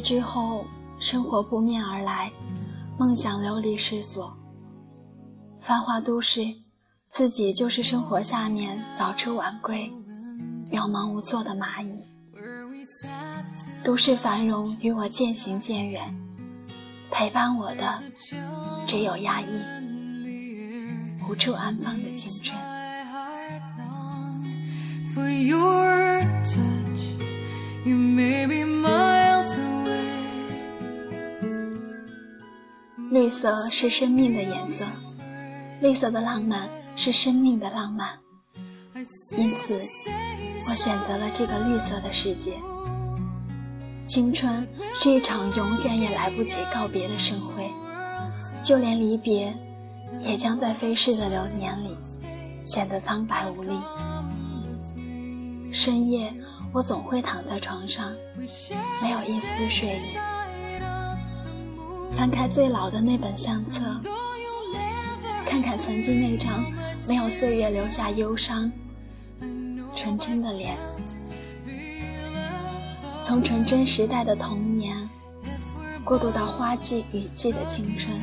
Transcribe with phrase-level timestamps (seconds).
[0.00, 0.64] 之后，
[0.98, 2.30] 生活扑面而来，
[2.98, 4.36] 梦想流离失所。
[5.60, 6.46] 繁华都市，
[7.10, 9.92] 自己就是生活下面早出晚归、
[10.70, 12.00] 渺茫无措的蚂蚁。
[13.84, 16.14] 都市繁荣与我渐行渐远，
[17.10, 18.02] 陪伴我的
[18.86, 19.46] 只有压抑、
[21.28, 22.58] 无处安放的青春。
[33.30, 34.84] 绿色是生命的颜色，
[35.80, 38.18] 绿色的浪漫是生命的浪漫，
[39.38, 39.80] 因此
[40.68, 42.54] 我选择了这个绿色的世界。
[44.04, 44.66] 青春
[44.98, 47.70] 是一场永远也来不及告别的盛会，
[48.64, 49.54] 就连离别，
[50.18, 51.96] 也将在飞逝的流年里
[52.64, 53.78] 显得苍白无力。
[55.70, 56.34] 深夜，
[56.72, 58.12] 我总会躺在床上，
[59.00, 60.16] 没有一丝睡意。
[62.16, 63.80] 翻开最老的那本相册，
[65.46, 66.64] 看看曾经那张
[67.08, 68.70] 没有岁月留下忧伤、
[69.96, 70.76] 纯真的脸。
[73.22, 75.08] 从纯真时代的童年，
[76.04, 78.14] 过渡到花季雨季的青春，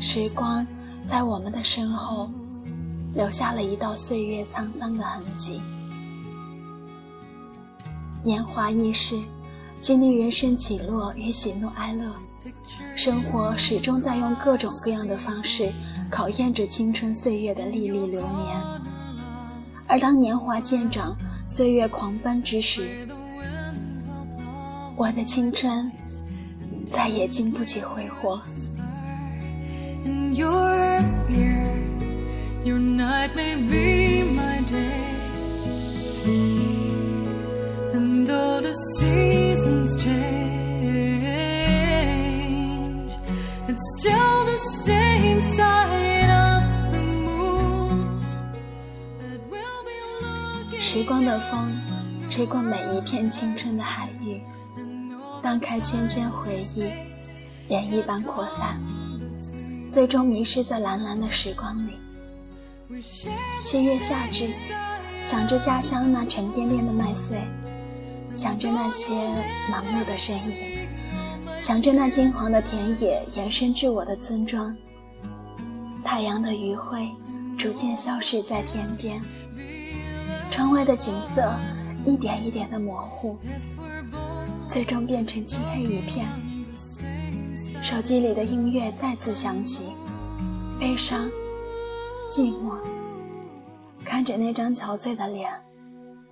[0.00, 0.66] 时光
[1.08, 2.30] 在我们的身后
[3.14, 5.60] 留下了一道岁月沧桑的痕迹。
[8.22, 9.18] 年华易逝，
[9.80, 12.04] 经历人生起落与喜怒哀乐。
[12.94, 15.70] 生活始终在用各种各样的方式
[16.10, 18.56] 考验着青春岁月的历历流年，
[19.86, 21.16] 而当年华渐长、
[21.48, 23.08] 岁月狂奔之时，
[24.96, 25.90] 我的青春
[26.92, 28.40] 再也经不起挥霍。
[50.78, 51.74] 时光的风，
[52.30, 54.40] 吹过每一片青春的海域，
[55.42, 56.82] 荡开圈圈回忆，
[57.72, 58.78] 涟漪般扩散，
[59.90, 61.92] 最终迷失在蓝蓝的时光里。
[63.64, 64.50] 七月夏至，
[65.22, 67.42] 想着家乡那沉甸甸的麦穗，
[68.34, 69.14] 想着那些
[69.70, 70.86] 忙碌的身影，
[71.60, 74.76] 想着那金黄的田野延伸至我的村庄。
[76.04, 77.10] 太阳的余晖
[77.58, 79.20] 逐渐消失在天边。
[80.50, 81.54] 窗外的景色
[82.04, 83.36] 一点一点的模糊，
[84.70, 86.26] 最终变成漆黑一片。
[87.82, 89.84] 手机里的音乐再次响起，
[90.80, 91.28] 悲伤、
[92.30, 92.76] 寂寞。
[94.04, 95.50] 看着那张憔悴的脸，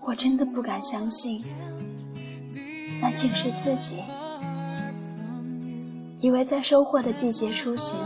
[0.00, 1.42] 我真的不敢相信，
[3.00, 3.98] 那竟是自己。
[6.20, 7.98] 以为在收获的季节出行，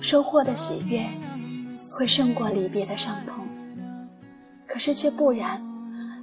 [0.00, 1.04] 收获的喜悦
[1.90, 3.44] 会胜过离别的伤痛。
[4.72, 5.60] 可是却不然，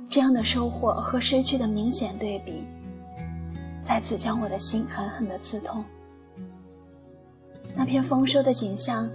[0.09, 2.63] 这样的收获和失去的明显对比，
[3.83, 5.85] 再次将我的心狠狠地刺痛。
[7.77, 9.07] 那片丰收的景象，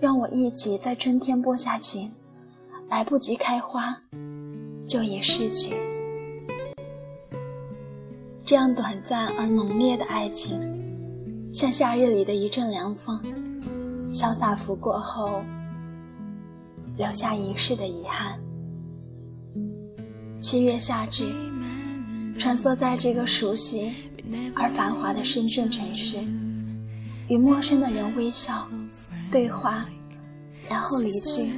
[0.00, 2.10] 让我忆起在春天播下情，
[2.88, 3.96] 来不及开花，
[4.88, 5.76] 就已失去。
[8.44, 10.58] 这样短暂而浓烈的爱情，
[11.52, 13.22] 像夏日里的一阵凉风，
[14.10, 15.44] 潇洒拂过后，
[16.96, 18.36] 留下一世的遗憾。
[20.50, 21.32] 七月夏至，
[22.36, 23.92] 穿梭在这个熟悉
[24.52, 26.16] 而繁华的深圳城市，
[27.28, 28.68] 与陌生的人微笑、
[29.30, 29.86] 对话，
[30.68, 31.52] 然后离去，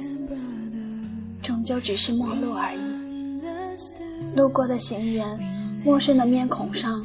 [1.41, 4.37] 终究只是陌路而已。
[4.37, 5.39] 路过的行人，
[5.83, 7.03] 陌生的面孔上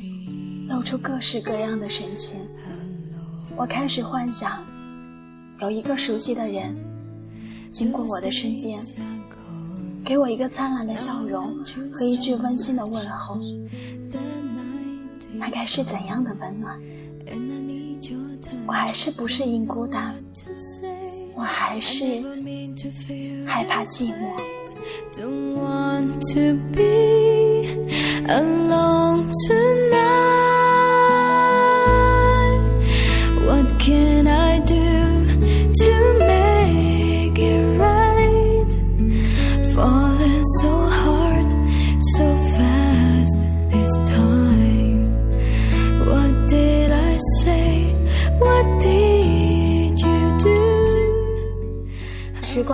[0.68, 2.38] 露出各式各样的神情。
[3.56, 4.62] 我开始幻想，
[5.62, 6.76] 有一个熟悉的人
[7.72, 8.78] 经过我的身边。
[10.08, 11.54] 给我一个灿烂的笑容
[11.92, 13.38] 和一句温馨的问候，
[15.34, 16.80] 那该是怎样的温暖？
[18.66, 20.14] 我还是不适应孤单，
[21.34, 22.22] 我还是
[23.44, 24.32] 害怕寂寞。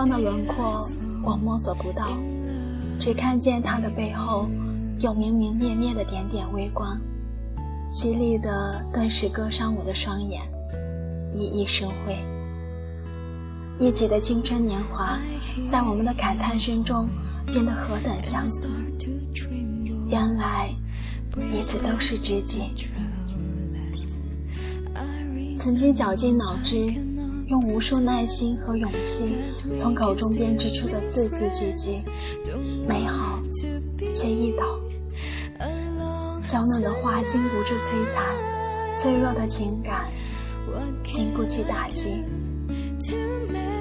[0.05, 0.87] 时光的轮廓，
[1.23, 2.15] 我摸索不到，
[2.99, 4.47] 只看见它的背后
[4.99, 6.95] 有明明灭灭的点点微光，
[7.91, 10.43] 凄厉的顿时割伤我的双眼，
[11.33, 12.15] 熠熠生辉。
[13.79, 15.17] 一起的青春年华，
[15.71, 17.07] 在我们的感叹声中
[17.47, 18.69] 变得何等相似。
[20.07, 20.69] 原来，
[21.31, 22.61] 彼此都是知己。
[25.57, 26.93] 曾经绞尽脑汁，
[27.47, 29.35] 用无数耐心和勇气，
[29.77, 32.01] 从口中编织出的字字句句，
[32.87, 33.39] 美好
[34.13, 34.63] 却易倒。
[36.47, 40.07] 娇嫩的花经不住摧残，脆弱的情感
[41.03, 42.23] 经不起打击。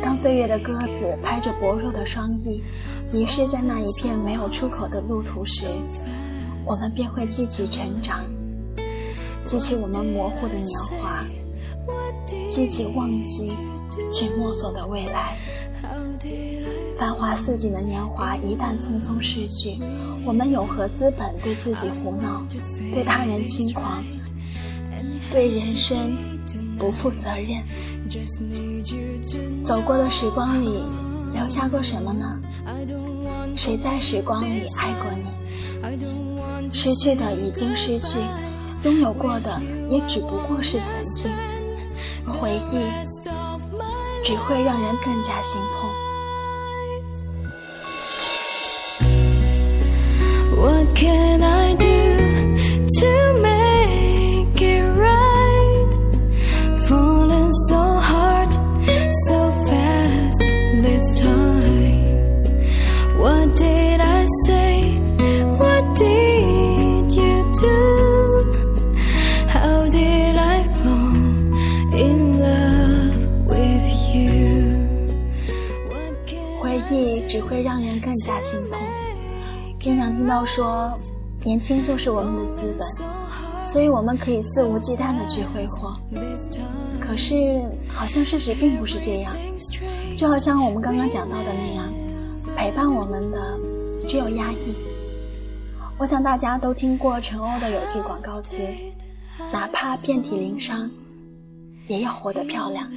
[0.03, 2.63] 当岁月的鸽子拍着薄弱的双翼，
[3.13, 5.65] 迷失在那一片没有出口的路途时，
[6.67, 8.25] 我们便会记起成长，
[9.45, 10.67] 记起我们模糊的年
[11.01, 11.23] 华，
[12.49, 13.55] 记起忘记
[14.13, 15.37] 却摸索的未来。
[16.97, 19.79] 繁华似锦的年华一旦匆匆逝去，
[20.25, 22.43] 我们有何资本对自己胡闹，
[22.93, 24.03] 对他人轻狂，
[25.31, 26.17] 对人生
[26.79, 27.63] 不负责任？
[29.65, 30.83] 走过的时光里，
[31.35, 32.41] 留下过什么呢？
[33.57, 36.71] 谁在时光里爱过你？
[36.71, 38.19] 失去的已经失去，
[38.85, 39.61] 拥有过的
[39.91, 41.31] 也只不过是曾经。
[42.27, 42.79] 回忆
[44.23, 45.91] 只会让人更加心痛。
[77.49, 78.79] 会让人更加心痛。
[79.79, 80.99] 经常听到说，
[81.43, 85.93] 年轻就是我们的资本，所以我们可以肆无忌惮的去挥霍。
[87.01, 89.37] 可是，好像事实并不是这样。
[90.17, 91.93] 就好像我们刚刚讲到的那样，
[92.57, 93.59] 陪伴我们的
[94.09, 94.75] 只有压抑。
[95.99, 98.63] 我想大家都听过陈欧的有句广告词：
[99.53, 100.91] 哪怕遍体鳞伤，
[101.89, 102.89] 也要活得漂亮。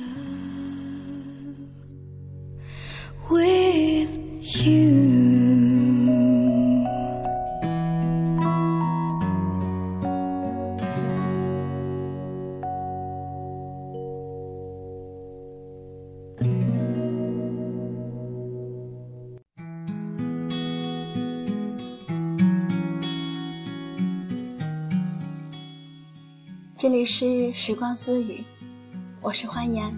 [26.77, 28.44] 这里是时光私语，
[29.19, 29.91] 我是欢颜。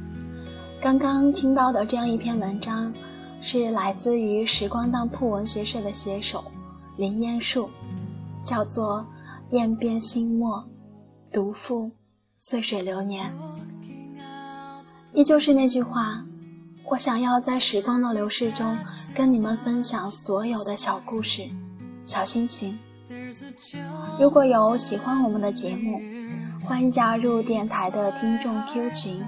[0.81, 2.93] 刚刚听到的这样一篇文章，
[3.41, 6.41] 是来自于时光当铺文学社的写手
[6.95, 7.69] 林烟树，
[8.45, 9.05] 叫做
[9.53, 10.65] 《雁边心墨，
[11.33, 11.91] 独赴
[12.39, 13.29] 似水流年》。
[15.11, 16.23] 依旧是那句话，
[16.85, 18.73] 我想要在时光的流逝中，
[19.13, 21.43] 跟你们分享所有的小故事、
[22.05, 22.79] 小心情。
[24.17, 25.99] 如果有喜欢我们的节目，
[26.63, 29.25] 欢迎加入电台的听众 Q 群：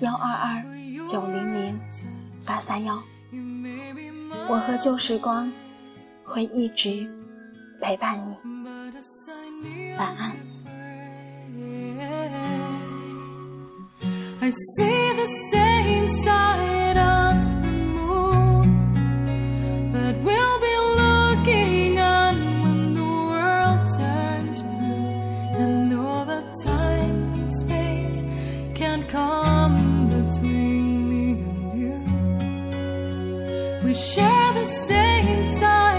[0.00, 0.64] 幺二二
[1.06, 1.78] 九零零
[2.44, 3.02] 八三幺。
[4.48, 5.50] 我和旧时光
[6.24, 7.08] 会一直
[7.80, 8.36] 陪伴你。
[9.96, 10.34] 晚安。
[33.94, 35.93] share the same time.